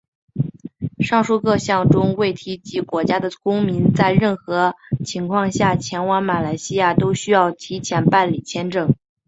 [0.97, 4.73] 上述各项中未提及国家的公民在任何
[5.05, 8.91] 情况下前往马来西亚都需要提前办理签证。